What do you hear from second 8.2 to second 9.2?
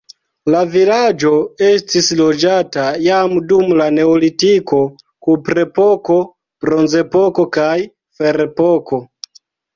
ferepoko.